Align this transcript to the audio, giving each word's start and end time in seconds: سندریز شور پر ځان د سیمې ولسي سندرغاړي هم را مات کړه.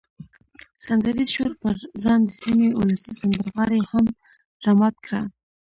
سندریز 0.85 1.29
شور 1.35 1.51
پر 1.61 1.75
ځان 2.03 2.19
د 2.25 2.29
سیمې 2.41 2.69
ولسي 2.79 3.11
سندرغاړي 3.21 3.81
هم 3.91 4.05
را 4.63 4.71
مات 4.79 4.95
کړه. 5.05 5.21